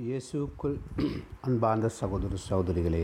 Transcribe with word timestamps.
கிறிஸ்து 0.00 0.12
இயேசுக்குள் 0.12 0.76
அன்பார்ந்த 1.46 1.88
சகோதர 1.96 2.36
சகோதரிகளே 2.42 3.02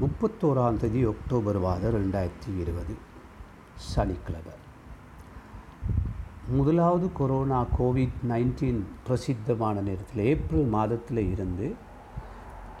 முப்பத்தோராம் 0.00 0.80
தேதி 0.82 1.02
அக்டோபர் 1.10 1.58
மாதம் 1.64 1.94
ரெண்டாயிரத்தி 1.96 2.50
இருபது 2.62 2.94
சனிக்கிழமை. 3.92 4.56
முதலாவது 6.58 7.08
கொரோனா 7.20 7.60
கோவிட் 7.78 8.18
நைன்டீன் 8.32 8.82
பிரசித்தமான 9.06 9.84
நேரத்தில் 9.88 10.22
ஏப்ரல் 10.32 10.68
மாதத்தில் 10.76 11.22
இருந்து 11.34 11.68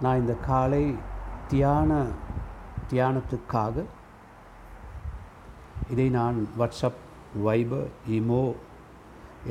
நான் 0.00 0.20
இந்த 0.20 0.36
காலை 0.50 0.84
தியான 1.48 2.02
தியானத்துக்காக 2.92 3.86
இதை 5.94 6.08
நான் 6.18 6.46
வாட்ஸ்அப் 6.58 7.02
வைபர் 7.48 7.90
இமோ 8.18 8.44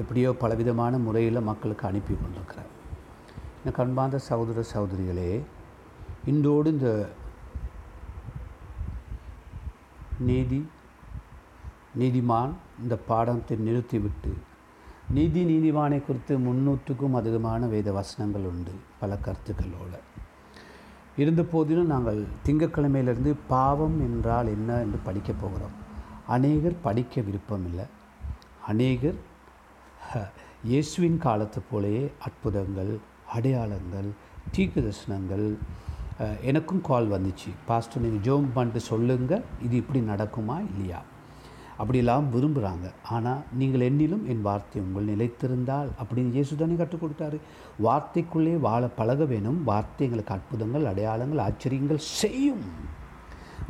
எப்படியோ 0.03 0.29
பலவிதமான 0.39 0.97
முறையில் 0.97 1.47
மக்களுக்கு 1.49 1.85
அனுப்பி 1.87 2.13
கொண்டிருக்கிறேன். 2.13 2.71
இந்த 3.65 3.75
கண்பார்ந்த 3.77 4.17
சகோதர 4.25 4.63
சகோதரிகளே 4.71 5.29
இன்றோடு 6.25 6.71
இந்த 6.73 6.89
நீதி 10.27 10.59
நீதிமான் 11.99 12.51
இந்த 12.81 12.95
பாடத்தை 13.07 13.55
நிறுத்திவிட்டு 13.67 14.33
நீதி 15.17 15.41
நீதிமானை 15.51 15.99
குறித்து 16.01 16.37
முன்னூற்றுக்கும் 16.47 17.17
அதிகமான 17.21 17.69
வேத 17.73 17.87
வசனங்கள் 17.97 18.45
உண்டு 18.51 18.75
பல 18.99 19.17
கருத்துக்களோடு. 19.25 19.99
இருந்த 21.23 21.43
போதிலும் 21.55 21.91
நாங்கள் 21.93 22.21
திங்கக்கிழமையிலிருந்து 22.45 23.33
பாவம் 23.47 23.97
என்றால் 24.07 24.53
என்ன 24.55 24.79
என்று 24.85 25.01
படிக்கப் 25.09 25.41
போகிறோம். 25.41 25.75
அநேகர் 26.27 26.77
படிக்க 26.87 27.21
விருப்பமில்லை. 27.21 27.87
அநேகர் 28.67 29.19
இயேசுவின் 30.63 31.19
காலத்து 31.27 31.61
போலேயே 31.73 32.05
அற்புதங்கள் 32.19 32.95
அடையாளங்கள் 33.37 34.09
தீக்கு 34.53 34.79
தரிசனங்கள் 34.85 35.47
எனக்கும் 36.49 36.85
கால் 36.89 37.07
வந்துச்சு. 37.13 37.49
பாஸ்டர் 37.69 38.03
நீங்கள் 38.05 38.23
ஜோம் 38.27 38.47
பண்ணிட்டு 38.55 38.81
சொல்லுங்கள் 38.91 39.45
இது 39.65 39.75
இப்படி 39.81 40.01
நடக்குமா 40.11 40.57
இல்லையா? 40.69 40.99
அப்படிலாம் 41.81 42.27
விரும்புகிறாங்க 42.33 42.87
ஆனால் 43.15 43.41
நீங்கள் 43.59 43.83
என்னிலும் 43.87 44.23
என் 44.31 44.45
வார்த்தை 44.45 44.81
உங்கள் 44.83 45.09
நிலைத்திருந்தால் 45.11 45.89
அப்படின்னு 46.01 46.35
இயேசு 46.37 46.59
தானே 46.61 46.75
கற்றுக் 46.81 47.03
கொடுத்தாரு. 47.03 47.37
வார்த்தைக்குள்ளே 47.85 48.53
வாழ 48.67 48.83
பழக 48.99 49.25
வேணும். 49.33 49.59
வார்த்தை 49.71 50.05
எங்களுக்கு 50.07 50.35
அற்புதங்கள் 50.37 50.89
அடையாளங்கள் 50.91 51.43
ஆச்சரியங்கள் 51.47 52.01
செய்யும். 52.21 52.63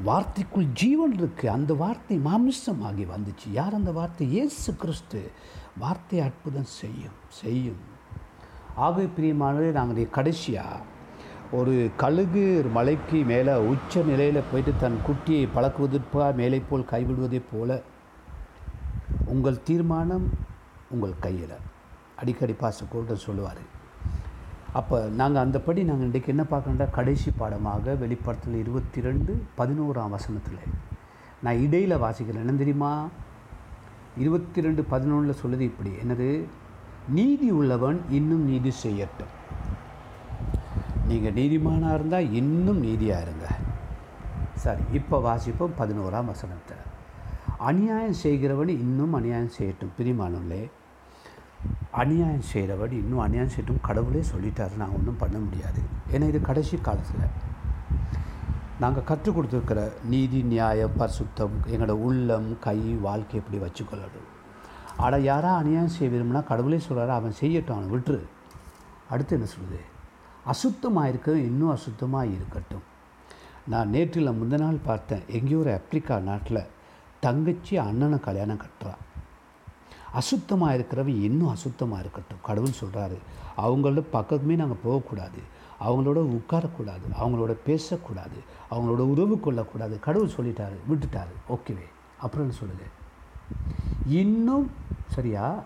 வார்த்தைக்குள் 0.09 0.69
ஜீவன் 0.83 1.17
இருக்குது 1.19 1.53
அந்த 1.57 1.73
வார்த்தை 1.81 2.15
மாமிசமாகி 2.29 3.05
வந்துச்சு. 3.15 3.47
யார் 3.59 3.79
அந்த 3.79 3.91
வார்த்தை? 3.99 4.23
இயேசு 4.37 4.69
கிறிஸ்து. 4.83 5.21
வார்த்தை 5.83 6.19
அற்புதம் 6.29 6.71
செய்யும் 6.79 7.19
செய்யும். 7.41 7.83
ஆகவே 8.75 9.09
பிரியமானது 9.17 9.71
நாங்கள் 9.71 10.09
கடைசியாக 10.09 10.81
ஒரு 11.51 11.89
கழுகு 11.97 12.65
மலைக்கு 12.73 13.23
மேலே 13.23 13.53
உச்ச 13.55 14.01
நிலையில் 14.01 14.41
போயிட்டு 14.51 14.73
தன் 14.79 14.97
குட்டியை 15.07 15.47
பழக்குவதற்காக 15.55 16.35
மேலே 16.35 16.61
போல் 16.69 16.85
கைவிடுவதைப் 16.91 17.49
போல 17.51 17.81
உங்கள் 19.25 19.63
தீர்மானம் 19.63 20.29
உங்கள் 20.89 21.13
கையில். 21.19 21.55
அடிக்கடி 22.15 22.55
பாசக்கோட்டு 22.59 23.13
சொல்லுவார். 23.13 23.57
அப்போ 24.73 25.07
நாங்கள் 25.07 25.43
அந்தப்படி 25.43 25.83
நாங்கள் 25.83 26.05
இன்றைக்கு 26.05 26.35
என்ன 26.35 26.45
பார்க்கணுண்டா 26.51 26.89
கடைசி 26.89 27.31
பாடமாக 27.31 27.95
வெளிப்படத்தில் 27.95 28.53
இருபத்தி 28.53 29.01
ரெண்டு 29.01 29.43
பதினோராம் 29.57 30.09
வசனத்தில். 30.09 30.57
நான் 31.43 31.59
இடையில் 31.59 31.97
வாசிக்கிறேன். 31.97 32.45
என்ன 32.45 32.51
தெரியுமா? 32.51 33.07
இருபத்தி 34.17 34.61
ரெண்டு 34.61 34.85
பதினொன்றில் 34.91 35.37
சொல்லுது 35.45 35.59
இப்படி. 35.59 35.89
என்னது? 35.89 36.43
நீதி 37.09 37.51
உள்ளவன் 37.51 38.01
இன்னும் 38.09 38.45
நீதி 38.45 38.71
செய்யட்டும். 38.83 39.33
நீங்கள் 41.07 41.33
நீதிமானாக 41.33 41.93
இருந்தால் 41.93 42.33
இன்னும் 42.33 42.79
நீதியாக 42.79 43.21
இருங்க. 43.21 43.47
சரி 44.53 44.81
இப்போ 44.93 45.17
வாசிப்போம் 45.27 45.77
பதினோராம் 45.79 46.25
வசனத்தை. 46.25 46.77
அநியாயம் 47.57 48.13
செய்கிறவன் 48.13 48.67
இன்னும் 48.67 49.13
அநியாயம் 49.13 49.55
செய்யட்டும். 49.57 49.93
பிரிமானங்களே 49.99 50.69
அநியாயம் 51.91 52.47
செய்கிறவன் 52.53 52.91
இன்னும் 52.91 53.19
அநியாயம் 53.19 53.51
செய்யட்டும். 53.55 53.81
கடவுளே 53.81 54.23
சொல்லிட்டாரு 54.33 54.75
நாங்கள் 54.77 54.97
ஒன்றும் 54.97 55.17
பண்ண 55.17 55.37
முடியாது. 55.37 55.81
ஏன்னா 56.11 56.27
இது 56.27 56.41
கடைசி 56.41 56.77
காலத்தில். 56.77 57.53
நாங்கள் 58.79 59.03
கற்றுக் 59.03 59.37
கொடுத்துருக்கிற 59.37 59.91
நீதி 60.03 60.41
நியாயம் 60.41 60.97
பரிசுத்தம் 60.99 61.55
எங்களோட 61.67 61.89
உள்ளம் 61.89 62.59
கை 62.59 62.79
வாழ்க்கை 62.79 63.41
எப்படி 63.41 63.63
வச்சுக்கொள்ளணும்? 63.63 64.24
ஆனால் 64.97 65.23
யாராக 65.23 65.57
அநியாயம் 65.57 65.93
செய்ய 65.95 66.07
விரும்பினா 66.13 66.43
கடவுளே 66.43 66.79
சொல்கிறாரு 66.89 67.07
அவன் 67.07 67.39
செய்யட்டும் 67.41 67.75
அவனை 67.75 67.89
விட்டுரு. 67.95 68.21
அடுத்து 69.09 69.35
என்ன 69.37 69.47
சொல்லுது? 69.55 69.79
அசுத்தமாக 70.51 71.07
இருக்க 71.07 71.37
இன்னும் 71.37 71.75
அசுத்தமாக 71.75 72.33
இருக்கட்டும் 72.35 72.85
நான் 73.67 73.89
நேற்றில் 73.89 74.37
முந்த 74.39 74.57
நாள் 74.57 74.85
பார்த்தேன் 74.85 75.23
எங்கேயோ 75.27 75.57
ஒரு 75.57 75.79
ஆப்ரிக்கா 75.79 76.21
நாட்டில் 76.21 76.61
தங்கச்சி 77.19 77.77
அண்ணனை 77.77 78.19
கல்யாணம் 78.19 78.61
கட்டுறான் 78.61 79.01
அசுத்தமாக 80.19 80.75
இருக்கிறவன் 80.77 81.21
இன்னும் 81.21 81.53
அசுத்தமாக 81.53 81.99
இருக்கட்டும் 81.99 82.43
கடவுள் 82.43 82.79
சொல்கிறாரு 82.81 83.17
அவங்களோட 83.57 84.03
பக்கத்துமே 84.13 84.55
நாங்கள் 84.55 84.83
போகக்கூடாது. 84.83 85.41
அவங்களோட 85.79 86.19
உட்காரக்கூடாது 86.37 87.05
அவங்களோட 87.21 87.55
பேசக்கூடாது 87.65 88.37
அவங்களோட 88.71 89.03
உறவு 89.13 89.39
கொள்ளக்கூடாது. 89.39 89.99
கடவுள் 89.99 90.35
சொல்லிட்டாரு 90.37 90.77
விட்டுட்டாரு. 90.89 91.33
ஓகேவே. 91.49 91.87
அப்புறம் 92.19 92.45
என்ன 92.45 92.57
சொல்லுது? 92.61 92.87
இன்னும் 94.07 94.71
சரியா? 95.07 95.63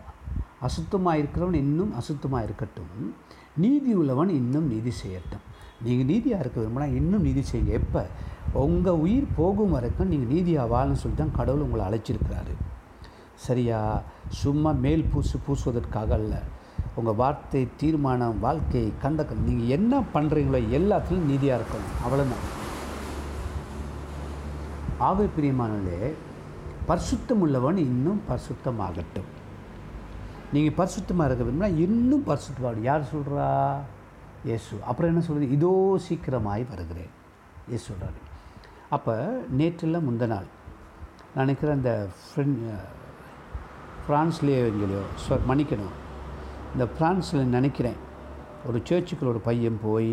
அசுத்தமாக 0.68 1.20
இருக்கிறவன் 1.20 1.54
இன்னும் 1.54 1.94
அசுத்தமாக 2.00 2.44
இருக்கட்டும் 2.44 3.14
நீதி 3.56 3.94
உள்ளவன் 3.94 4.30
இன்னும் 4.30 4.68
நீதி 4.68 4.92
செய்யட்டும். 5.04 5.46
நீங்கள் 5.84 6.06
நீதியாக 6.06 6.42
இருக்க 6.44 6.62
விரும்பினா 6.62 6.96
இன்னும் 6.96 7.22
நீதி 7.22 7.44
செய்யுங்க. 7.52 7.72
எப்போ? 7.72 8.06
உங்கள் 8.54 8.94
உயிர் 8.94 9.28
போகும் 9.36 9.72
வரைக்கும் 9.72 10.08
நீங்கள் 10.08 10.32
நீதியாக 10.36 10.72
வாழன்னு 10.74 11.02
சொல்லி 11.02 11.18
தான் 11.18 11.36
கடவுள் 11.36 11.62
உங்களை 11.62 11.86
அழைச்சிருக்கிறாரு. 11.86 12.54
சரியா? 13.36 14.02
சும்மா 14.28 14.72
மேல் 14.72 15.06
பூசு 15.12 15.40
பூசுவதற்காக 15.48 16.14
அல்ல. 16.14 16.42
உங்கள் 16.96 17.16
வார்த்தை 17.16 17.68
தீர்மானம் 17.78 18.40
வாழ்க்கை 18.40 18.94
கண்டக்கம் 19.02 19.44
நீங்கள் 19.44 19.68
என்ன 19.68 20.02
பண்ணுறீங்களோ 20.14 20.62
எல்லாத்துலேயும் 20.80 21.30
நீதியாக 21.32 21.62
இருக்கணும். 21.62 21.94
அவ்வளோதான் 22.06 22.48
ஆக 24.98 25.28
பிரியமானே 25.38 26.14
பரிசுத்தம் 26.90 27.42
உள்ளவன் 27.46 27.80
இன்னும் 27.88 28.22
பரிசுத்தமாகட்டும். 28.30 29.30
நீங்கள் 30.54 30.78
பரிசுத்தமாக 30.80 31.28
இருக்க 31.28 31.44
விரும்பினா 31.48 31.70
இன்னும் 31.86 32.24
பரிசுத்தமாகணும் 32.30 32.88
யார் 32.90 33.12
சொல்கிறா 33.14 33.48
இயேசு. 34.48 34.74
அப்புறம் 34.90 35.12
என்ன 35.12 35.22
சொல்கிறது 35.26 35.56
இதோ 35.58 35.74
சீக்கிரமாய் 36.06 36.64
வருகிறேன். 36.72 37.12
இயேசு 37.70 37.86
சொல்கிறாரு 37.90 38.20
அப்போ 38.96 39.16
நேற்றில் 39.60 40.06
முந்த 40.08 40.28
நாள். 40.34 40.48
நான் 41.34 41.46
நினைக்கிறேன் 41.46 41.78
அந்த 41.80 41.94
ஃப்ரெண்ட் 42.22 42.64
ஃப்ரான்ஸ்லேயோ 44.04 44.62
எங்கேயோ 44.70 45.02
சொ 45.26 45.38
மன்னிக்கணும். 45.50 45.96
இந்த 46.74 46.86
ஃப்ரான்ஸில் 46.94 47.54
நினைக்கிறேன். 47.58 48.00
ஒரு 48.70 48.80
சேர்ச்சுக்குள்ள 48.90 49.34
ஒரு 49.34 49.44
பையன் 49.50 49.78
போய் 49.86 50.10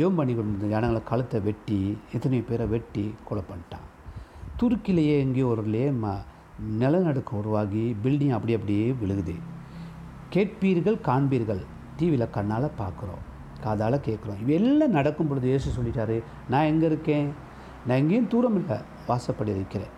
ஜோம் 0.00 0.18
பண்ணி 0.18 0.34
கொண்டு 0.34 0.74
ஜனங்களை 0.74 1.02
கழுத்தை 1.12 1.40
வெட்டி 1.48 1.78
எத்தனையோ 2.16 2.44
பேரை 2.50 2.66
வெட்டி 2.74 3.06
கொலை 3.30 3.44
பண்ணிட்டான். 3.48 3.86
துருக்கிலேயே 4.62 5.14
எங்கேயோ 5.24 5.46
ஒருலே 5.52 5.84
ம 6.02 6.10
நிலநடுக்கம் 6.80 7.38
உருவாகி 7.42 7.84
பில்டிங் 8.02 8.34
அப்படி 8.36 8.52
அப்படியே 8.58 8.84
விழுகுது. 9.00 9.34
கேட்பீர்கள் 10.34 10.98
காண்பீர்கள். 11.08 11.62
டிவியில் 11.98 12.34
கண்ணால் 12.36 12.76
பார்க்குறோம் 12.82 13.22
காதால் 13.64 14.04
கேட்குறோம் 14.06 14.40
இவையெல்லாம் 14.42 14.96
நடக்கும் 14.98 15.28
பொழுது 15.30 15.48
ஏசு 15.54 15.68
சொல்லிட்டாரு 15.76 16.16
நான் 16.52 16.68
எங்கே 16.70 16.86
இருக்கேன்? 16.90 17.28
நான் 17.86 18.00
எங்கேயும் 18.02 18.30
தூரம் 18.32 18.56
இல்லை. 18.60 18.78
வாசப்படி 19.08 19.52
இருக்கிறேன். 19.58 19.92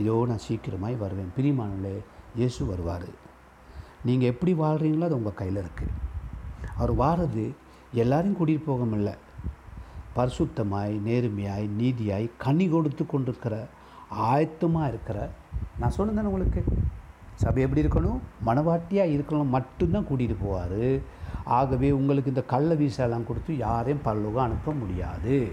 இதோ 0.00 0.14
நான் 0.30 0.44
சீக்கிரமாய் 0.48 1.02
வருவேன். 1.04 1.32
பிரிமானங்களே 1.36 1.96
இயேசு 2.40 2.60
வருவார். 2.72 3.08
நீங்கள் 4.08 4.30
எப்படி 4.32 4.52
வாழ்கிறீங்களோ 4.62 5.08
அது 5.08 5.18
உங்கள் 5.20 5.40
கையில் 5.40 5.62
இருக்குது 5.64 5.98
அவர் 6.76 6.92
வாரது 7.02 7.44
எல்லாரையும் 8.02 8.38
கூட்டிகிட்டு 8.38 8.70
போக 8.70 8.84
முடியல. 8.84 9.12
பரிசுத்தமாய் 10.16 11.00
நேர்மையாய் 11.06 11.68
நீதியாய் 11.78 12.30
கனி 12.38 12.68
கொடுத்து 12.68 13.06
கொண்டிருக்கிற 13.06 13.66
ஆயத்தமாக 14.10 14.88
இருக்கிற 14.88 15.30
நான் 15.78 15.90
சொன்னேன் 15.90 16.24
உங்களுக்கு? 16.24 16.64
சபை 17.34 17.62
எப்படி 17.62 17.82
இருக்கணும்? 17.82 18.18
மனவாட்டியாக 18.46 19.14
இருக்கணும் 19.14 19.48
மட்டும்தான் 19.48 20.04
கூட்டிகிட்டு 20.04 20.36
போவார். 20.44 21.02
ஆகவே 21.44 21.90
உங்களுக்கு 21.90 22.28
இந்த 22.28 22.42
கள்ள 22.42 22.74
வீசாலாம் 22.74 23.24
கொடுத்து 23.24 23.56
யாரையும் 23.56 24.02
பரலோகம் 24.02 24.44
அனுப்ப 24.44 24.72
முடியாது. 24.72 25.50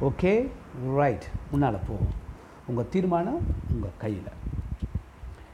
ஓகே 0.00 0.48
ரைட் 0.94 1.24
முன்னால் 1.50 1.78
போவோம் 1.88 2.12
உங்கள் 2.66 2.88
தீர்மானம் 2.88 3.38
உங்கள் 3.72 3.98
கையில். 3.98 4.32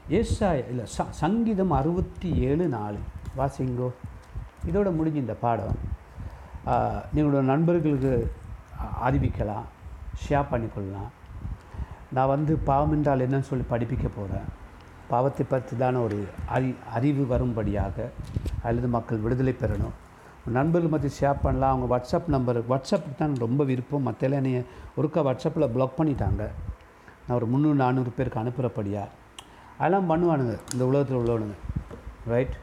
ஏசா 0.09 0.53
இல்லை 0.53 0.85
ச 0.97 1.09
சங்கீதம் 1.09 1.71
அறுபத்தி 1.71 2.33
ஏழு 2.33 2.67
நாலு. 2.67 2.97
வாசிங்கோ. 3.37 3.89
இதோட 4.67 4.95
முடிஞ்சு 4.95 5.19
இந்த 5.19 5.33
பாடம். 5.33 5.95
நீங்களோட 7.15 7.43
நண்பர்களுக்கு 7.53 8.13
அறிவிக்கலாம் 9.07 9.67
ஷேர் 10.23 10.51
பண்ணிக்கொள்ளலாம். 10.51 11.11
நான் 12.15 12.31
வந்து 12.35 12.53
பாவம் 12.69 12.93
என்றால் 12.95 13.23
என்னன்னு 13.25 13.49
சொல்லி 13.51 13.65
படிப்பிக்க 13.73 14.07
போகிறேன் 14.15 14.47
பாவத்தை 15.11 15.43
பற்றி 15.49 15.73
தானே 15.81 15.99
ஒரு 16.07 16.17
அறி 16.55 16.69
அறிவு 16.97 17.23
வரும்படியாக 17.33 18.07
அல்லது 18.67 18.87
மக்கள் 18.95 19.23
விடுதலை 19.25 19.53
பெறணும். 19.61 19.95
நண்பர்கள் 20.57 20.93
மத்திய 20.93 21.13
ஷேர் 21.19 21.43
பண்ணலாம். 21.45 21.73
அவங்க 21.73 21.87
வாட்ஸ்அப் 21.93 22.27
நம்பர் 22.35 22.59
வாட்ஸ்அப் 22.71 23.07
தான் 23.21 23.33
ரொம்ப 23.45 23.61
விருப்பம். 23.71 24.05
மற்ற 24.07 24.29
என்னைய 24.39 24.59
ஒருக்கா 24.99 25.21
வாட்ஸ்அப்பில் 25.27 25.71
ப்ளாக் 25.75 25.97
பண்ணிட்டாங்க. 25.99 26.43
நான் 27.25 27.37
ஒரு 27.39 27.47
முந்நூறு 27.53 27.77
நானூறு 27.83 28.11
பேருக்கு 28.17 28.41
அனுப்புகிறபடியா 28.43 29.03
அதெல்லாம் 29.79 30.09
பண்ணுவானுங்க. 30.11 30.55
இந்த 30.73 30.83
உலகத்தில் 30.89 31.19
உள்ளவனுங்க. 31.21 31.57
ரைட் 32.33 32.55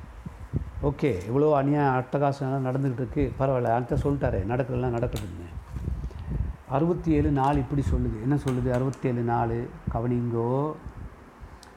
ஓகே 0.88 1.10
இவ்வளோ 1.28 1.46
அநியாயம் 1.58 1.96
அட்டகாசம் 1.98 2.64
நடந்துக்கிட்டு 2.68 3.02
இருக்குது 3.02 3.34
பரவாயில்ல 3.38 3.74
அடுத்த 3.74 3.98
சொல்லிட்டாரே 4.02 4.40
நடக்கிறதெல்லாம் 4.50 4.96
நடக்கிறதுங்க 4.96 5.46
அறுபத்தி 6.76 7.10
ஏழு 7.16 7.30
நாள் 7.38 7.60
இப்படி 7.62 7.82
சொல்லுது. 7.90 8.16
என்ன 8.24 8.36
சொல்லுது? 8.44 8.68
அறுபத்தி 8.76 9.06
ஏழு 9.10 9.22
நாள் 9.30 9.54
கவனிங்கோ. 9.94 10.50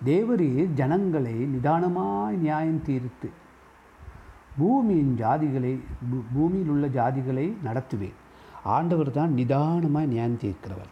தேவரீர் 0.09 0.71
ஜனங்களை 0.79 1.35
நிதானமாய் 1.53 2.37
நியாயம் 2.45 2.81
தீர்த்து 2.87 3.29
பூமியின் 4.59 5.13
ஜாதிகளை 5.23 5.73
பூமியில் 6.35 6.71
உள்ள 6.75 6.87
ஜாதிகளை 6.99 7.47
நடத்துவேன் 7.67 8.17
ஆண்டவர் 8.75 9.11
தான் 9.17 9.35
நிதானமாக 9.39 10.11
நியாயம் 10.13 10.41
தீர்க்கிறவர். 10.43 10.91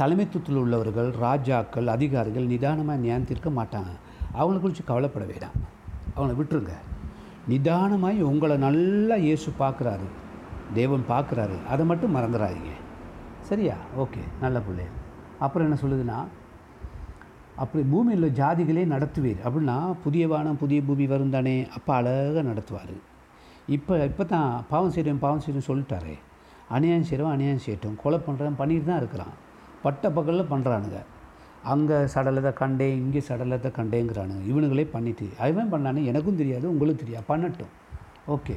தலைமைத்துவத்தில் 0.00 0.60
உள்ளவர்கள் 0.64 1.10
ராஜாக்கள் 1.26 1.88
அதிகாரிகள் 1.96 2.50
நிதானமாக 2.54 3.02
நியாயம் 3.04 3.30
தீர்க்க 3.30 3.50
மாட்டாங்க. 3.60 3.92
அவங்கள 4.38 4.60
குறித்து 4.60 4.84
கவலைப்பட 4.90 5.26
வேண்டாம். 5.32 5.56
அவனை 6.16 6.34
விட்டுருங்க. 6.38 6.74
நிதானமாய் 7.50 8.20
உங்களை 8.30 8.56
நல்லா 8.66 9.16
இயேசு 9.26 9.48
பார்க்குறாரு. 9.62 10.06
தேவன் 10.78 11.04
பார்க்குறாரு. 11.12 11.56
அதை 11.72 11.82
மட்டும் 11.90 12.14
மறந்துடாதீங்க 12.16 12.72
சரியா? 13.48 13.76
ஓகே. 14.02 14.22
நல்ல 14.44 14.58
பிள்ளை 14.66 14.86
அப்புறம் 15.44 15.66
என்ன 15.66 15.78
சொல்லுதுன்னா 15.82 16.18
அப்படி 17.62 17.82
பூமியில் 17.90 18.18
உள்ள 18.18 18.28
ஜாதிகளே 18.38 18.84
நடத்துவீர். 18.92 19.42
அப்படின்னா 19.46 19.76
புதிய 20.04 20.24
வானம் 20.28 20.60
புதிய 20.62 20.78
பூமி 20.86 21.04
வரும் 21.12 21.34
தானே. 21.34 21.56
அப்போ 21.76 21.90
அழகாக 21.98 22.42
நடத்துவார். 22.50 22.94
இப்போ 23.76 23.94
இப்போ 24.10 24.24
தான் 24.34 24.64
பாவம் 24.70 24.94
செய்கிறேன் 24.94 25.20
பாவம் 25.24 25.42
செய்கிறவன் 25.44 25.68
சொல்லிட்டாரே. 25.70 26.14
அநியாயம் 26.76 27.06
செய்கிறவன் 27.08 27.34
அநியாயம் 27.36 27.62
செய்யட்டும். 27.64 27.96
கொலை 28.02 28.18
பண்ணுறவன் 28.26 28.58
பண்ணிட்டு 28.60 28.88
தான் 28.90 29.00
இருக்கிறான். 29.02 29.34
பட்ட 29.84 30.10
பகலில் 30.16 30.50
பண்ணுறானுங்க 30.52 30.98
அங்கே 31.64 31.94
சடலத்தை 31.94 32.52
கண்டேன் 32.52 32.96
இங்கே 32.96 33.22
சடலத்தை 33.28 33.70
கண்டேங்கிறானுங்க. 33.78 34.44
இவனுங்களே 34.50 34.84
பண்ணிட்டு 34.90 35.28
அவன் 35.38 35.72
பண்ணானே 35.72 36.04
எனக்கும் 36.04 36.36
தெரியாது 36.36 36.70
உங்களுக்கும் 36.70 37.04
தெரியாது 37.04 37.26
பண்ணட்டும். 37.28 37.72
ஓகே. 38.28 38.56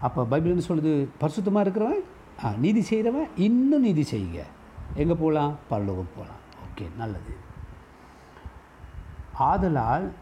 அப்போ 0.00 0.24
பைபிள் 0.24 0.54
என்ன 0.54 0.66
சொல்லுது? 0.68 1.08
பரிசுத்தமாக 1.20 1.64
இருக்கிறவன்? 1.64 2.02
ஆ 2.44 2.54
நீதி 2.64 2.80
செய்கிறவன் 2.80 3.28
இன்னும் 3.36 3.80
நீதி 3.80 4.04
செய்யுங்க. 4.10 4.40
எங்கே 4.94 5.14
போகலாம் 5.14 5.58
பல்லவம் 5.70 6.12
போகலாம் 6.16 6.42
ஓகே 6.66 6.86
நல்லது. 6.98 7.34
ஆதலால் 9.50 10.12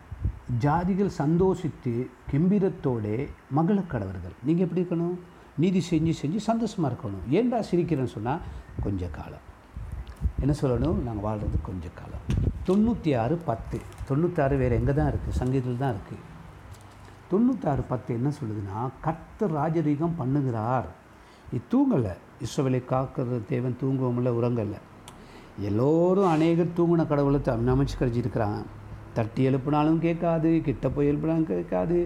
ஜாதிகள் 0.65 1.17
சந்தோஷித்து 1.23 2.11
கெம்பீரத்தோடே 2.33 3.29
மகளக் 3.49 3.91
கடவர்கள் 3.93 4.37
நீங்கள் 4.45 4.67
எப்படி 4.67 4.83
இருக்கணும்? 4.83 5.17
நீதி 5.57 5.83
செஞ்சு 5.91 6.13
செஞ்சு 6.23 6.37
சந்தோஷமாக 6.37 6.95
இருக்கணும். 6.95 7.25
ஏன்டா 7.31 7.63
சிரிக்கிறேன்னு 7.71 8.15
சொன்னால் 8.17 8.41
கொஞ்ச 8.83 9.09
காலம். 9.09 9.45
என்ன 10.45 10.55
சொல்லணும்? 10.63 10.99
நாங்கள் 11.07 11.27
வாழ்கிறது 11.27 11.59
கொஞ்ச 11.69 11.87
காலம். 12.01 12.25
தொண்ணூற்றி 12.69 13.11
ஆறு 13.23 13.35
பத்து. 13.51 13.79
தொண்ணூற்றாறு 14.09 14.55
வேறு 14.63 14.79
எங்கே 14.81 14.95
தான் 14.99 15.11
இருக்குது 15.13 15.39
சங்கீதத்தில் 15.41 15.83
தான் 15.83 15.95
இருக்குது 15.97 16.23
தொண்ணூற்றாறு 17.31 17.83
பத்து 17.93 18.11
என்ன 18.19 18.29
சொல்லுதுன்னா 18.39 18.81
கர்த்தர் 19.07 19.55
ராஜரீகம் 19.59 20.19
பண்ணுகிறார். 20.21 20.89
இது 21.55 21.63
தூங்கலை. 21.73 22.15
இஸ்ரவேலை 22.47 22.81
காக்கிறது 22.93 23.39
தேவன் 23.53 23.79
தூங்குவோம்ல 23.83 24.23
இல்லை 24.23 24.33
உறங்கலை. 24.39 24.81
எல்லோரும் 25.69 26.31
அநேகர் 26.35 26.77
தூங்கின 26.79 27.07
கடவுளை 27.11 27.41
அமைச்சு 27.75 27.97
கழிச்சிருக்கிறாங்க 27.99 28.61
தட்டி 29.17 29.43
எழுப்பினாலும் 29.49 30.01
கேட்காது 30.07 30.51
கிட்ட 30.69 30.87
போய் 30.95 31.11
எழுப்பினாலும் 31.11 31.51
கேட்காது. 31.53 31.99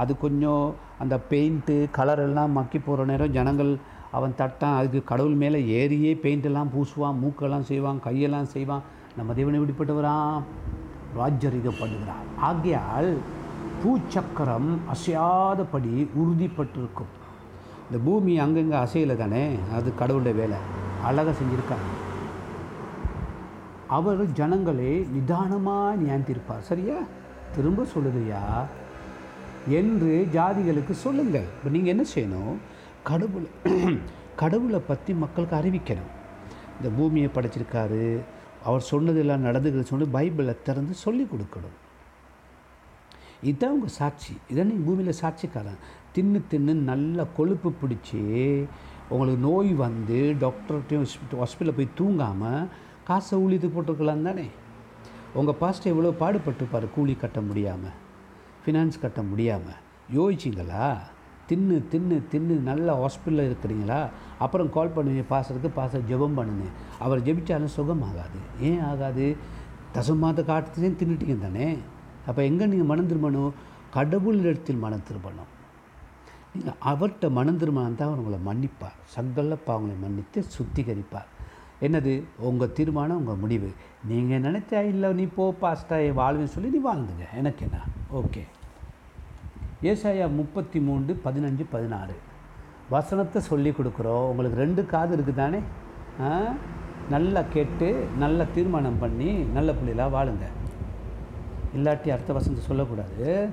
அது 0.00 0.12
கொஞ்சம் 0.24 0.64
அந்த 1.02 1.14
பெயிண்ட்டு 1.30 1.76
கலர் 1.98 2.22
எல்லாம் 2.24 2.56
மக்கி 2.58 2.78
போகிற 2.78 3.04
நேரம் 3.10 3.34
ஜனங்கள் 3.36 3.72
அவன் 4.16 4.34
தட்டான் 4.38 4.76
அதுக்கு 4.78 5.00
கடவுள் 5.04 5.40
மேலே 5.42 5.58
ஏறியே 5.80 6.12
பெயிண்ட் 6.24 6.44
எல்லாம் 6.44 6.70
பூசுவான் 6.74 7.20
மூக்கெல்லாம் 7.22 7.68
செய்வான் 7.70 8.00
கையெல்லாம் 8.04 8.52
செய்வான். 8.54 8.82
நம்ம 9.16 9.34
தேவனை 9.38 9.60
விடுபட்டவரான் 9.60 10.38
ராஜ்யரிகம் 11.18 11.80
ஆகையால் 12.48 13.10
பூச்சக்கரம் 13.82 14.70
அசையாதபடி 14.94 15.94
உறுதிப்பட்டிருக்கும். 16.20 17.12
இந்த 17.86 17.98
பூமி 18.04 18.38
அங்கங்கே 18.44 18.76
அசையலை 18.84 19.16
தானே 19.16 19.44
அது 19.76 19.88
கடவுளுடைய 20.00 20.38
வேலை. 20.40 20.58
அழகாக 21.08 21.34
செஞ்சுருக்காங்க 21.40 21.90
அவர் 23.96 24.22
ஜனங்களை 24.38 24.90
நிதானமாக 25.12 25.94
நியாந்திருப்பார் 26.02 26.66
சரியா? 26.70 26.96
திரும்ப 27.54 27.86
சொல்லுதையா 27.94 28.42
என்று 29.78 30.10
ஜாதிகளுக்கு 30.34 30.94
சொல்லுங்கள். 31.04 31.46
இப்போ 31.56 31.70
நீங்கள் 31.76 31.94
என்ன 31.94 32.04
செய்யணும்? 32.14 32.56
கடவுள் 33.04 33.48
கடவுளை 34.42 34.80
பற்றி 34.88 35.12
மக்களுக்கு 35.14 35.56
அறிவிக்கணும். 35.56 36.10
இந்த 36.78 36.88
பூமியை 36.96 37.30
படைச்சிருக்காரு 37.36 38.02
அவர் 38.62 38.88
சொன்னதெல்லாம் 38.90 39.46
நடந்துக்கிறது 39.46 39.90
சொல்லி 39.92 40.06
பைபிளை 40.16 40.54
திறந்து 40.62 40.94
சொல்லி 40.94 41.24
கொடுக்கணும். 41.24 41.76
இதுதான் 43.42 43.74
உங்கள் 43.76 43.96
சாட்சி. 44.00 44.34
இதான் 44.50 44.70
நீங்கள் 44.70 44.86
பூமியில் 44.88 45.20
சாட்சிக்காரன். 45.22 45.80
தின்னு 46.14 46.40
தின்னு 46.50 46.74
நல்ல 46.74 47.26
கொழுப்பு 47.38 47.70
பிடிச்சி 47.80 48.22
உங்களுக்கு 49.10 49.42
நோய் 49.48 49.72
வந்து 49.74 50.18
டாக்டர்கிட்டையும் 50.44 51.06
ஹாஸ்பிட்டலில் 51.40 51.78
போய் 51.78 51.96
தூங்காமல் 51.98 52.68
காசை 53.08 53.38
ஊழியத்துக்கு 53.42 53.76
போட்டிருக்கலாம் 53.76 54.26
தானே? 54.28 54.50
உங்கள் 55.34 55.58
பாஸ்ட்டை 55.60 55.92
எவ்வளோ 55.92 56.10
பாடுபட்டுப்பார் 56.22 56.86
கூலி 56.94 57.14
கட்ட 57.14 57.40
முடியாமல் 57.40 57.96
ஃபினான்ஸ் 58.62 59.02
கட்ட 59.04 59.22
முடியாமல் 59.22 59.78
யோசிச்சிங்களா? 60.16 60.86
தின்னு 61.48 61.76
தின்னு 61.92 62.16
தின்னு 62.32 62.54
நல்ல 62.70 62.94
ஹாஸ்பிட்டலில் 63.02 63.48
இருக்கிறீங்களா? 63.50 64.00
அப்புறம் 64.44 64.72
கால் 64.76 64.94
பண்ணுவீங்க 64.96 65.24
பாசருக்கு 65.32 65.70
பாச 65.78 66.00
ஜெபம் 66.10 66.38
பண்ணுங்க. 66.38 66.66
அவர் 67.04 67.24
ஜெபித்தாலும் 67.28 67.74
சுகம் 67.76 68.04
ஆகாது 68.08 68.40
ஏன் 68.70 68.82
ஆகாது? 68.90 69.26
தசமாத 69.96 70.44
காட்டுத்தையும் 70.50 70.98
தின்னுட்டீங்க 71.02 71.36
தானே? 71.46 71.68
அப்போ 72.28 72.40
எங்கே 72.50 72.66
நீங்கள் 72.72 72.90
மனம் 72.92 73.10
திரும்பணும்? 73.12 73.52
கடவுள் 73.96 74.42
இடத்தில் 74.44 74.82
மனம் 74.84 75.06
திரும்பணும். 75.08 75.50
நீங்கள் 76.52 76.78
அவர்கிட்ட 76.90 77.26
மனம் 77.38 77.60
திருமணம் 77.62 77.98
தான் 78.02 78.14
உங்களை 78.18 78.38
மன்னிப்பார். 78.50 78.98
சங்கல்லப்பா 79.14 79.72
அவங்களை 79.76 79.96
மன்னித்து 80.04 80.38
சுத்திகரிப்பார். 80.56 81.28
என்னது? 81.86 82.12
உங்கள் 82.48 82.74
தீர்மானம் 82.76 83.18
உங்கள் 83.20 83.40
முடிவு. 83.42 83.70
நீங்கள் 84.10 84.44
நினைச்சா 84.46 84.80
இல்லை 84.92 85.08
நீ 85.18 85.26
போ 85.38 85.44
பாஸ்டா 85.64 85.98
வாழ்வேன்னு 86.20 86.54
சொல்லி 86.54 86.70
நீ 86.76 86.80
வாழ்ந்துங்க 86.90 87.26
எனக்கு 87.40 87.64
என்ன? 87.68 87.80
ஓகே 88.20 88.44
ஏசாயா 89.82 90.34
முப்பத்தி 90.34 90.78
மூன்று 90.80 91.20
பதினஞ்சு 91.24 91.64
பதினாறு. 91.70 92.14
வசனத்தை 92.90 93.42
சொல்லி 93.42 93.70
கொடுக்குறோம். 93.70 94.26
உங்களுக்கு 94.30 94.58
ரெண்டு 94.58 94.86
காது 94.86 95.16
இருக்குது 95.16 95.34
தானே? 95.34 95.60
நல்லா 97.14 97.42
கேட்டு 97.52 97.88
நல்லா 98.22 98.44
தீர்மானம் 98.54 98.98
பண்ணி 98.98 99.28
நல்ல 99.56 99.72
பிள்ளைகளாக 99.78 100.14
வாழுங்க. 100.16 100.46
இல்லாட்டி 101.76 102.08
அடுத்த 102.14 102.32
வசனத்தை 102.32 102.66
சொல்லக்கூடாது. 102.66 103.48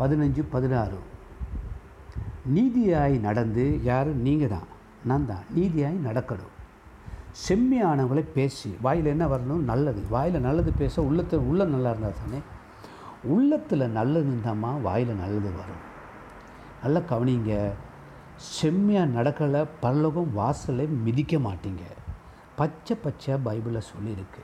பதினஞ்சு 0.00 0.44
பதினாறு. 0.54 0.98
நீதியாய் 2.56 3.20
நடந்து 3.20 3.82
யார்? 3.82 4.10
நீங்கள் 4.26 4.52
தான். 4.54 4.68
நான் 5.04 5.26
தான். 5.26 5.44
நீதியாய் 5.56 6.04
நடக்கணும். 6.08 6.52
செம்மியானவங்களை 7.46 8.24
பேசி 8.36 8.76
வாயில் 8.84 9.12
என்ன 9.14 9.24
வரணும்? 9.26 9.64
நல்லது. 9.72 10.02
வாயில் 10.10 10.44
நல்லது 10.48 10.72
பேச 10.82 11.02
உள்ளத்தில் 11.02 11.48
உள்ள 11.50 11.64
நல்லா 11.64 11.90
இருந்தால் 11.90 12.20
தானே? 12.22 12.40
உள்ளத்தில் 13.28 13.90
நல்லது 13.90 14.30
இருந்தாம்மா 14.30 14.80
வாயில் 14.80 15.14
நல்லது 15.14 15.50
வரும். 15.60 15.84
நல்லா 16.82 17.00
கவனிங்க. 17.10 17.70
செம்மையாக 18.36 19.22
நடக்கலை 19.22 19.66
பரலோகம் 19.80 20.32
வாசலை 20.32 20.86
மிதிக்க 20.86 21.36
மாட்டீங்க. 21.36 21.84
பச்சை 22.56 22.96
பச்சை 22.96 23.34
பைபிளில் 23.34 23.88
சொல்லியிருக்கு. 23.92 24.42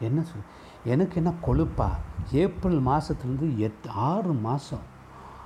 என்ன 0.00 0.22
சொல் 0.22 0.48
எனக்கு 0.84 1.16
என்ன 1.16 1.32
கொழுப்பா? 1.46 1.88
ஏப்ரல் 2.32 2.82
மாதத்துலேருந்து 2.82 3.56
எத் 3.56 3.88
ஆறு 3.94 4.32
மாதம் 4.32 4.86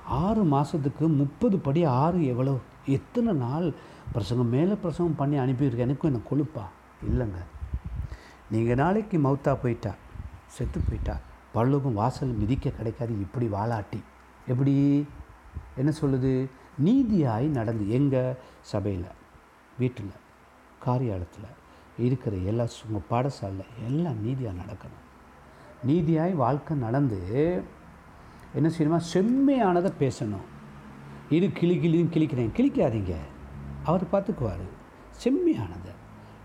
ஆறு 0.07 0.45
மாதத்துக்கு 0.45 1.09
முப்பது 1.09 1.59
படி 1.59 1.85
ஆறு 1.85 2.27
எவ்வளோ 2.27 2.57
எத்தனை 2.87 3.33
நாள் 3.33 3.73
பிரசங்கம் 4.13 4.49
மேலே 4.49 4.75
பிரசங்கம் 4.75 5.17
பண்ணி 5.17 5.37
அனுப்பியிருக்கேன் 5.39 5.87
எனக்கும் 5.87 6.11
என்ன 6.11 6.23
கொழுப்பா? 6.31 6.65
இல்லைங்க. 7.09 7.41
நீங்கள் 8.51 8.77
நாளைக்கு 8.77 9.19
மவுத்தா 9.19 9.55
போயிட்டா 9.63 9.93
செத்து 10.47 10.81
போயிட்டா? 10.81 11.17
பரலோகம் 11.55 11.95
வாசல் 11.95 12.29
மிதிக்க 12.29 12.71
கிடைக்காது 12.71 13.21
இப்படி 13.21 13.47
வாலாட்டி 13.47 14.03
எப்படி? 14.47 15.07
என்ன 15.77 15.93
சொல்லுது? 16.01 16.51
நீதியாய் 16.85 17.47
நடந்து 17.47 17.91
எங்கள் 17.91 18.37
சபையில் 18.61 19.05
வீட்டில் 19.79 20.13
காரியாலயத்தில் 20.87 21.53
இருக்கிற 21.99 22.37
எல்லா 22.37 22.67
உங்கள் 22.91 23.03
பாடசாலையில் 23.11 23.87
எல்லாம் 23.87 24.23
நீதியாக 24.23 24.57
நடக்கணும். 24.61 25.03
நீதியாய் 25.87 26.35
வாழ்க்கை 26.35 26.77
நடந்து 26.77 27.19
என்ன 28.55 28.71
செய்யணுமா? 28.79 29.01
செம்மையானதை 29.13 29.93
பேசணும். 29.99 30.45
இது 31.31 31.53
கிளி 31.53 31.79
கிளியும் 31.79 32.11
கிளிக்கிறேன். 32.11 32.51
கிளிக்காதீங்க. 32.57 33.15
அவர் 33.85 34.05
பார்த்துக்குவார். 34.13 34.69
செம்மையானதை 35.25 35.93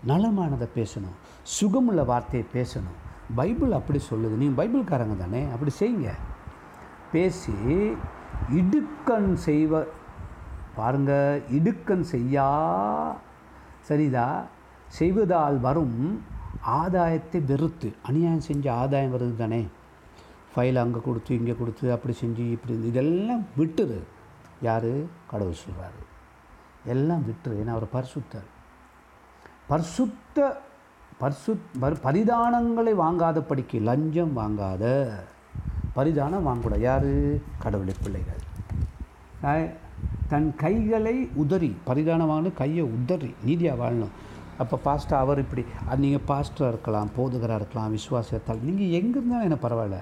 நலமானதை 0.06 0.68
பேசணும். 0.74 1.16
சுகமுள்ள 1.60 2.04
வார்த்தையை 2.04 2.48
பேசணும். 2.52 3.08
பைபிள் 3.34 3.72
அப்படி 3.72 4.00
சொல்லுது. 4.10 4.36
நீங்கள் 4.36 4.58
பைபிள்காரங்க 4.60 5.16
தானே? 5.16 5.50
அப்படி 5.50 5.72
செய்யுங்க. 5.78 6.10
பேசி 7.12 7.52
இடுக்கண் 8.50 9.36
செய்வ 9.46 9.86
பாருங்க 10.74 11.40
இடுக்கண் 11.50 12.00
செய்யா 12.00 12.48
சரிதா? 13.80 14.44
செய்வதால் 14.86 15.60
வரும் 15.60 16.22
ஆதாயத்தை 16.66 17.44
வெறுத்து. 17.44 17.92
அநியாயம் 18.02 18.40
செஞ்ச 18.40 18.72
ஆதாயம் 18.72 19.14
வருது 19.14 19.36
தானே? 19.36 19.66
ஃபைல் 20.54 20.76
அங்கே 20.76 20.98
கொடுத்து 21.04 21.36
இங்கே 21.36 21.54
கொடுத்து 21.58 21.92
அப்படி 21.92 22.16
செஞ்சு 22.20 22.50
இப்படி 22.50 22.86
இதெல்லாம் 22.86 23.44
விட்டுரு. 23.58 23.98
யார்? 24.62 24.92
கடவுள் 25.30 25.52
சொல்கிறாரு 25.52 26.02
எல்லாம் 26.84 27.22
விட்டுரு. 27.22 27.50
ஏன்னா 27.50 27.68
அவர் 27.68 27.84
பரிசுத்தர். 27.92 28.48
பரிசுத்த 29.66 30.62
பர்சு 31.20 31.56
பரி- 31.80 31.96
பரிதானங்களை 32.02 32.94
வாங்காதபடிக்கு 32.94 33.80
லஞ்சம் 33.80 34.36
வாங்காத. 34.36 35.10
பரிதானம் 35.92 36.46
வாங்கக்கூடாது 36.46 36.80
யார்? 36.80 37.06
கடவுளை 37.58 37.94
பிள்ளைகள். 38.02 38.38
தன் 40.28 40.54
கைகளை 40.56 41.28
உதறி 41.34 41.76
பரிதானம் 41.84 42.30
வாங்கணும் 42.30 42.54
கையை 42.54 42.84
உதறி 42.84 43.34
நீதியாக 43.44 43.90
வாழணும். 43.90 44.08
அப்போ 44.58 44.76
பாஸ்டர் 44.76 45.18
அவர் 45.18 45.38
இப்படி 45.38 45.64
அது 45.88 45.98
நீங்கள் 45.98 46.36
பாஸ்டராக 46.36 46.68
இருக்கலாம் 46.68 47.10
போதுகராக 47.16 47.54
இருக்கலாம் 47.54 47.96
விசுவாசத்தால் 47.96 48.62
நீங்கள் 48.62 48.88
எங்கே 48.88 49.08
இருந்தாலும் 49.08 49.44
எனக்கு 49.44 49.68
பரவாயில்ல. 49.68 49.96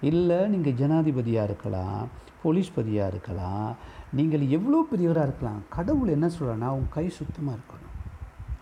இல்லை 0.00 0.36
நீங்கள் 0.36 0.72
ஜனாதிபதியாக 0.72 1.44
இருக்கலாம் 1.44 2.08
போலீஸ்பதியாக 2.44 3.06
இருக்கலாம் 3.06 3.74
நீங்கள் 4.12 4.48
எவ்வளோ 4.48 4.84
பெரியவராக 4.92 5.22
இருக்கலாம். 5.22 5.62
கடவுள் 5.68 6.08
என்ன 6.08 6.26
சொல்கிறான்னா 6.26 6.68
உங்கள் 6.68 6.92
கை 6.92 7.08
சுத்தமாக 7.08 7.56
இருக்கணும். 7.56 7.93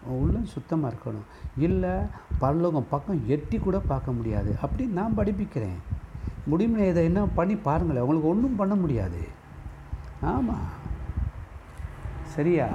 உள்ளம் 0.06 0.44
சுத்தமாக 0.44 0.94
இருக்கணும். 0.94 1.26
இல்லை 1.59 1.90
பரலோகம் 2.38 2.87
பக்கம் 2.90 3.23
எட்டி 3.26 3.59
கூட 3.59 3.78
பார்க்க 3.78 4.12
முடியாது. 4.12 4.56
அப்படி 4.62 4.88
நான் 4.88 5.16
படிப்பிக்கிறேன். 5.16 5.78
முடியுமே 6.44 6.88
இதை 6.88 7.04
என்ன 7.04 7.25
பண்ணி 7.25 7.56
பாருங்களேன். 7.56 8.02
உங்களுக்கு 8.02 8.28
ஒன்றும் 8.28 8.56
பண்ண 8.56 8.75
முடியாது. 8.75 9.28
ஆமாம் 10.21 10.80
சரியா? 12.25 12.68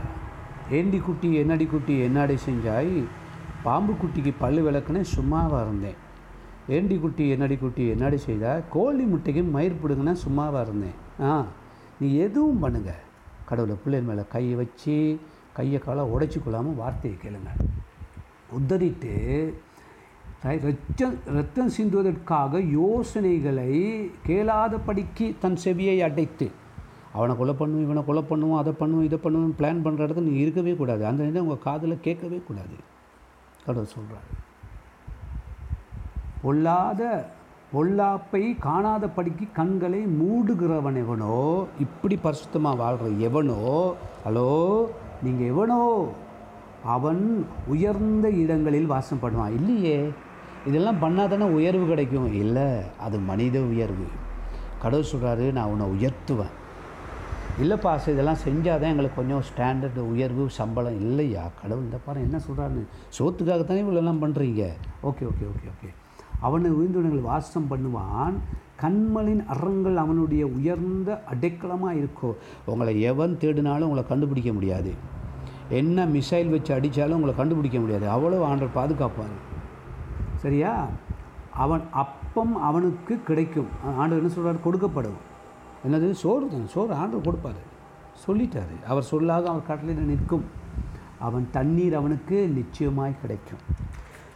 ஏண்டி 0.72 0.98
குட்டி 0.98 1.34
என்னடி 1.34 1.66
குட்டி 1.66 2.08
என்னாடி 2.08 2.38
செஞ்சாய்? 2.50 3.04
பாம்பு 3.64 3.94
குட்டிக்கு 3.94 4.34
பல்லு 4.40 4.72
விளக்குனே 4.72 5.04
சும்மாவாக 5.16 5.62
இருந்தேன். 5.62 5.96
ஏண்டி 6.68 6.98
குட்டி 6.98 7.30
என்னடி 7.30 7.58
குட்டி 7.58 7.88
என்னடி 7.88 8.18
செய்தால் 8.18 8.64
கோழி 8.70 9.04
முட்டைக்கு 9.04 9.44
மயிர் 9.44 9.80
பிடுங்கினா 9.84 10.16
சும்மாவாக 10.28 10.62
இருந்தேன். 10.62 10.94
ஆ 11.22 11.46
நீ 12.00 12.16
எதுவும் 12.16 12.60
பண்ணுங்க. 12.60 12.96
கடவுளை 13.46 13.78
பிள்ளைங்க 13.86 14.04
மேலே 14.04 14.22
கையை 14.30 14.56
வச்சு 14.56 15.20
கையை 15.58 15.80
காலை 15.86 16.04
உடைச்சி 16.14 16.40
கொள்ளாமல் 16.40 16.80
வார்த்தையை 16.82 17.18
கேளுங்க. 17.24 17.52
உத்தரிட்டு 18.58 19.14
ரத்தம் 20.68 21.16
ரத்தம் 21.38 21.72
சிந்துவதற்காக 21.78 22.60
யோசனைகளை 22.80 23.72
கேளாதபடிக்கு 24.28 25.26
தன் 25.44 25.58
செவியை 25.64 25.96
அடைத்து 26.08 26.48
அவனை 27.18 27.34
கொலை 27.40 27.54
பண்ணுவோம் 27.60 27.86
இவனை 27.86 28.02
கொலை 28.10 28.24
பண்ணுவோம் 28.32 28.60
அதை 28.62 28.74
பண்ணுவோம் 28.82 29.08
இதை 29.08 29.18
பண்ணுவோம் 29.24 29.56
பிளான் 29.60 29.84
பண்ணுற 29.86 30.06
இடத்துல 30.06 30.28
நீ 30.30 30.36
இருக்கவே 30.44 30.74
கூடாது. 30.82 31.04
அந்த 31.10 31.22
நேரம் 31.28 31.46
உங்கள் 31.48 31.66
காதில் 31.68 32.04
கேட்கவே 32.08 32.40
கூடாது. 32.50 32.78
கடவுள் 33.66 33.94
சொல்கிறாரு 33.96 34.30
பொல்லாத 36.44 37.02
பொல்லாப்பை 37.74 38.44
காணாதபடிக்கு 38.66 39.46
கண்களை 39.54 40.00
மூடுகிறவன் 40.20 41.00
எவனோ 41.04 41.34
இப்படி 41.80 42.16
பரிசுத்தமாக 42.24 42.80
வாழ்கிற 42.82 43.10
எவனோ 43.28 43.60
ஹலோ 44.26 44.52
நீங்கள் 45.24 45.50
எவனோ? 45.54 45.82
அவன் 46.96 47.22
உயர்ந்த 47.68 48.30
இடங்களில் 48.44 48.92
வாசம் 48.94 49.22
பண்ணுவான். 49.24 49.56
இல்லையே. 49.60 49.98
இதெல்லாம் 50.66 51.02
பண்ணாதானே 51.04 51.46
உயர்வு 51.58 51.86
கிடைக்கும். 51.88 52.34
இல்லை 52.34 52.68
அது 53.06 53.18
மனித 53.20 53.58
உயர்வு. 53.62 54.08
கடவுள் 54.82 55.12
சொல்கிறாரு 55.12 55.46
நான் 55.52 55.72
உன்னை 55.74 55.88
உயர்த்துவேன். 55.96 56.56
இல்லைப்பா 57.62 57.92
சார் 57.98 58.14
இதெல்லாம் 58.16 58.44
செஞ்சால் 58.46 58.82
தான் 58.82 58.92
எங்களுக்கு 58.94 59.20
கொஞ்சம் 59.22 59.46
ஸ்டாண்டர்டு 59.50 60.02
உயர்வு 60.14 60.44
சம்பளம் 60.60 61.00
இல்லையா? 61.06 61.44
கடவுள் 61.62 61.86
இந்த 61.86 62.00
பாரு 62.08 62.26
என்ன 62.28 62.42
சொல்கிறாருன்னு 62.48 62.84
சோத்துக்காகத்தானே 63.18 63.84
இவ்வளோலாம் 63.86 64.24
பண்ணுறீங்க 64.24 64.64
ஓகே 65.10 65.26
ஓகே 65.32 65.46
ஓகே 65.54 65.68
ஓகே. 65.74 65.90
அவனை 66.42 66.72
உயர்ந்தவர்கள் 66.72 67.22
வாசம் 67.22 67.68
பண்ணுவான். 67.72 68.34
கண்மலின் 68.82 69.46
அறங்கள் 69.46 69.96
அவனுடைய 69.96 70.48
உயர்ந்த 70.48 71.24
அடைக்கலமாக 71.32 71.94
இருக்கோ 71.94 72.34
உங்களை 72.66 73.02
எவன் 73.02 73.38
தேடினாலும் 73.40 73.88
உங்களை 73.88 74.08
கண்டுபிடிக்க 74.08 74.54
முடியாது. 74.54 74.94
என்ன 75.70 76.06
மிசைல் 76.06 76.50
வச்சு 76.50 76.76
அடித்தாலும் 76.76 77.14
உங்களை 77.14 77.36
கண்டுபிடிக்க 77.36 77.80
முடியாது. 77.80 78.06
அவ்வளோ 78.10 78.48
ஆண்டர் 78.52 78.70
பாதுகாப்பார். 78.76 79.38
சரியா? 80.36 80.88
அவன் 81.54 81.82
அப்பம் 81.92 82.62
அவனுக்கு 82.62 83.24
கிடைக்கும். 83.24 83.68
ஆண்டவர் 83.98 84.18
என்ன 84.18 84.30
சொல்கிறார் 84.30 84.66
கொடுக்கப்படும். 84.66 85.18
என்னது? 85.88 86.12
சோறு 86.12 86.48
தான்? 86.48 86.68
சோறு 86.68 86.94
ஆண்டவர் 86.94 87.34
கொடுப்பாரு. 87.34 87.62
சொல்லிட்டார். 88.28 88.86
அவர் 88.88 89.04
சொல்லாக 89.04 89.50
அவர் 89.50 89.66
கட்டளையில் 89.66 90.06
நிற்கும். 90.06 90.44
அவன் 91.20 91.48
தண்ணீர் 91.52 91.96
அவனுக்கு 91.96 92.48
நிச்சயமாய் 92.48 93.22
கிடைக்கும். 93.22 93.60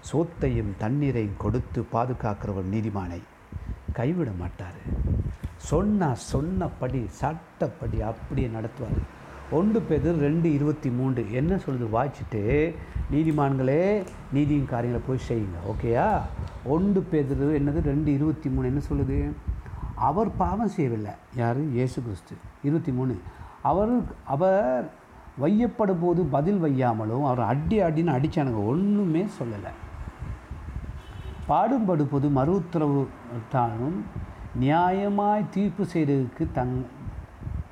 சோத்தையும் 0.09 0.71
தண்ணீரையும் 0.77 1.37
கொடுத்து 1.37 1.85
பாதுகாக்கிறவர் 1.93 2.69
நீதிமானை 2.71 3.19
கைவிட 3.93 4.31
மாட்டார். 4.39 4.79
சொன்னால் 5.57 6.15
சொன்னபடி 6.15 7.05
சட்டப்படி 7.07 8.01
அப்படியே 8.01 8.47
நடத்துவார். 8.47 9.01
ஒன்று 9.51 9.81
பேர் 9.81 10.19
ரெண்டு 10.19 10.53
இருபத்தி 10.53 10.89
மூன்று. 10.89 11.31
என்ன 11.31 11.55
சொல்லுது? 11.55 11.89
வாய்ச்சிட்டு 11.93 12.75
நீதிமான்களே 13.11 14.03
நீதியின் 14.33 14.65
காரியங்களை 14.65 15.07
போய் 15.07 15.27
செய்யுங்க. 15.29 15.59
ஓகேயா 15.71 16.21
ஒன்று 16.65 17.01
பேர் 17.01 17.61
என்னது? 17.63 17.81
ரெண்டு 17.81 18.13
இருபத்தி 18.13 18.49
மூணு. 18.49 18.67
என்ன 18.67 18.81
சொல்லுது? 18.91 19.31
அவர் 19.95 20.35
பாவம் 20.37 20.67
செய்யவில்லை. 20.67 21.11
யார்? 21.35 21.61
இயேசு 21.61 22.01
கிறிஸ்து. 22.01 22.35
இருபத்தி 22.63 22.91
மூணு. 22.91 23.19
அவர் 23.61 24.01
அவர் 24.25 24.89
வையப்படும் 25.41 26.01
போது 26.01 26.23
பதில் 26.23 26.63
வையாமலும் 26.63 27.25
அவர் 27.25 27.39
அடி 27.39 27.81
அடின்னு 27.81 28.13
அடித்தானுங்க 28.17 28.65
ஒன்றுமே 28.65 29.25
சொல்லலை. 29.39 29.71
பாடுபடுப்பது 31.49 32.31
மறு 32.31 32.55
உத்தரவு 32.55 33.07
தானும் 33.49 34.05
நியாயமாய் 34.61 35.49
தீர்ப்பு 35.49 35.85
செய்ததுக்கு 35.93 36.47
தங் 36.55 36.85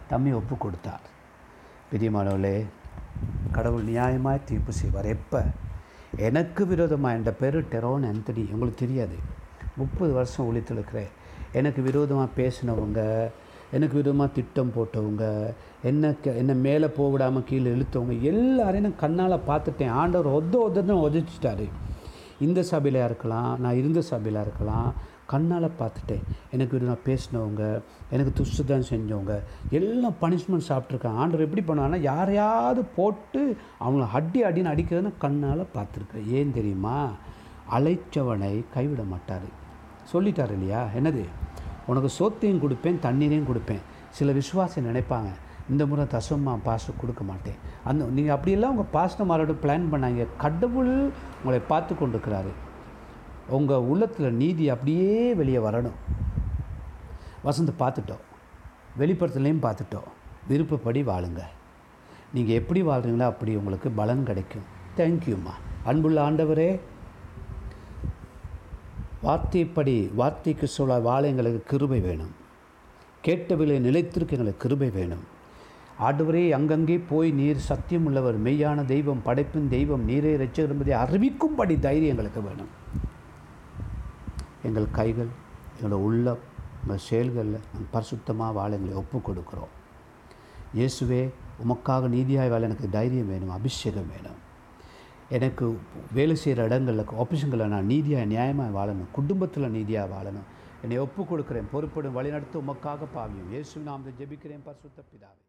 தம்மை 0.08 0.34
ஒப்பு 0.34 0.58
கொடுத்தார். 0.58 1.02
பெரியமானவர்களே 1.94 2.66
கடவுள் 3.52 3.86
நியாயமாய் 3.86 4.44
தீர்ப்பு 4.46 4.72
செய்வார். 4.72 5.06
எப்போ? 5.06 5.44
எனக்கு 6.18 6.66
விரோதமாக 6.66 7.16
என்ற 7.16 7.32
பேர் 7.32 7.62
டெரோன் 7.62 8.14
ஆந்தனி. 8.14 8.52
உங்களுக்கு 8.52 8.76
தெரியாது. 8.76 9.16
முப்பது 9.76 10.14
வருஷம் 10.14 10.56
ஒழித்திருக்கிறேன் 10.56 11.10
எனக்கு 11.54 11.82
விரோதமாக 11.82 12.30
பேசினவங்க 12.36 13.30
எனக்கு 13.72 13.96
விரோதமாக 13.96 14.32
திட்டம் 14.32 14.72
போட்டவங்க 14.76 15.54
என்ன 15.84 16.14
க- 16.14 16.32
என்னை 16.32 16.56
மேலே 16.56 16.86
போவிடாமல் 16.86 17.44
கீழே 17.44 17.72
இழுத்தவங்க 17.72 18.22
எல்லாரையும் 18.22 18.84
நான் 18.84 19.00
கண்ணால் 19.00 19.42
பார்த்துட்டேன். 19.48 19.90
ஆண்டவர் 19.90 20.32
ஒத்த 20.32 20.72
ஒத்தன்னு 20.74 21.24
உதச்சிட்டாரு. 21.36 21.70
இந்த 22.40 22.66
சபையிலையாக 22.72 23.06
இருக்கலாம் 23.06 23.60
நான் 23.60 23.78
இருந்த 23.78 24.02
சபையில் 24.02 24.42
இருக்கலாம் 24.42 24.94
கண்ணால் 25.26 25.72
பார்த்துட்டேன். 25.80 26.24
எனக்கு 26.52 26.80
நான் 26.80 27.06
பேசினவங்க 27.06 27.82
எனக்கு 28.10 28.44
துஷ்டதான் 28.44 28.84
செஞ்சவங்க 28.90 29.40
எல்லாம் 29.70 30.16
பனிஷ்மெண்ட் 30.22 30.68
சாப்பிட்ருக்காங்க 30.68 31.16
ஆண்டவர் 31.16 31.50
எப்படி 31.50 31.62
பண்ணுவாங்கன்னா 31.62 31.98
யாரையாவது 31.98 32.84
போட்டு 32.84 33.58
அவங்கள 33.80 34.08
அடி 34.08 34.44
அடின்னு 34.44 34.74
அடிக்கிறதுன்னு 34.74 35.14
கண்ணால் 35.20 35.68
பார்த்துருக்கேன் 35.74 36.28
ஏன் 36.28 36.54
தெரியுமா? 36.54 37.10
அழைச்சவனை 37.72 38.64
கைவிட 38.74 39.04
மாட்டார். 39.04 39.48
சொல்லிட்டார் 40.14 40.52
இல்லையா? 40.52 40.86
என்னது? 40.98 41.24
உனக்கு 41.88 42.10
சோத்தையும் 42.20 42.60
கொடுப்பேன் 42.60 43.00
தண்ணீரையும் 43.00 43.48
கொடுப்பேன். 43.48 43.82
சில 44.10 44.32
விசுவாசம் 44.32 44.86
நினைப்பாங்க 44.86 45.30
இந்த 45.70 45.86
முறை 45.86 46.06
தசமா 46.14 46.54
பாஸ்ட் 46.64 47.00
கொடுக்க 47.02 47.24
மாட்டேன். 47.24 47.58
அந்த 47.84 48.06
நீங்கள் 48.18 48.36
அப்படியெல்லாம் 48.36 48.74
உங்கள் 48.76 48.94
பாஸ்டமாரோட 48.98 49.54
பிளான் 49.64 49.86
பண்ணாங்க. 49.92 50.26
கடவுள் 50.44 50.94
உங்களை 51.40 51.60
பார்த்து 51.72 51.96
கொண்டிருக்கிறாரு. 51.96 52.52
உங்கள் 53.58 53.86
உள்ளத்தில் 53.92 54.40
நீதி 54.42 54.70
அப்படியே 54.70 55.34
வெளியே 55.42 55.58
வரணும். 55.58 56.00
வசந்த 57.44 57.74
பார்த்துட்டோம். 57.82 58.24
வெளிப்புறத்துலேயும் 59.00 59.64
பார்த்துட்டோம். 59.66 60.10
விருப்பப்படி 60.48 61.02
வாழுங்க. 61.12 61.42
நீங்கள் 62.34 62.60
எப்படி 62.60 62.80
வாழ்கிறீங்களோ 62.84 63.26
அப்படி 63.34 63.52
உங்களுக்கு 63.56 63.90
பலன் 64.00 64.28
கிடைக்கும். 64.30 64.68
தேங்க்யூம்மா 64.98 65.54
அன்புள்ள 65.90 66.18
ஆண்டவரே 66.30 66.70
வார்த்தைப்படி 69.24 69.96
வார்த்தைக்கு 70.20 70.68
சொல்ல 70.68 71.00
வாழ 71.08 71.22
எங்களுக்கு 71.28 71.62
கிருபை 71.72 72.00
வேணும். 72.08 72.34
கேட்டவில்லை 73.26 73.78
நிலைத்திருக்க 73.88 74.38
எங்களுக்கு 74.38 74.64
கிருபை 74.66 74.90
வேணும். 75.00 75.26
ஆண்டவரே 76.08 76.42
அங்கங்கே 76.58 76.98
போய் 77.12 77.30
நீர் 77.40 77.66
சத்தியம் 77.70 78.06
உள்ளவர் 78.10 78.38
மெய்யான 78.46 78.84
தெய்வம் 78.92 79.24
படைப்பின் 79.26 79.72
தெய்வம் 79.74 80.04
நீரே 80.10 80.32
ரச்சகர் 80.42 80.74
என்பதை 80.74 80.94
அறிவிக்கும்படி 81.04 81.76
தைரியம் 81.86 82.14
எங்களுக்கு 82.14 82.42
வேணும். 82.46 82.72
எங்கள் 84.68 84.88
கைகள் 85.00 85.32
எங்களோட 85.74 85.98
உள்ள 86.08 86.28
எங்கள் 86.84 87.04
செயல்களில் 87.08 87.60
நாங்கள் 87.72 87.92
பரிசுத்தமாக 87.96 88.58
வாழ 88.60 88.72
எங்களை 88.78 88.96
ஒப்பு 89.02 89.20
கொடுக்குறோம். 89.30 89.74
இயேசுவே 90.78 91.22
உமக்காக 91.64 92.10
நீதியாய் 92.16 92.54
வாழ 92.54 92.64
எனக்கு 92.70 92.90
தைரியம் 92.98 93.30
வேணும் 93.34 93.54
அபிஷேகம் 93.58 94.10
வேணும். 94.14 94.40
எனக்கு 95.38 95.66
வேலை 96.18 96.36
செய்கிற 96.44 96.64
இடங்களில் 96.70 97.14
ஆஃபீஸுங்களில் 97.24 97.74
நான் 97.76 97.92
நீதியாக 97.94 98.32
நியாயமாக 98.34 98.76
வாழணும் 98.80 99.14
குடும்பத்தில் 99.18 99.74
நீதியாக 99.78 100.14
வாழணும். 100.16 100.48
என்னை 100.84 100.98
ஒப்பு 101.06 101.22
கொடுக்குறேன் 101.32 101.72
பொறுப்படும் 101.76 102.18
வழிநடத்த 102.20 102.64
உமக்காக 102.66 103.12
பாவியும். 103.18 103.52
இயேசு 103.56 103.86
நாம் 103.92 104.10
ஜெபிக்கிறேன் 104.20 104.66
பரிசுத்த 104.68 105.00
பிதாவே. 105.12 105.42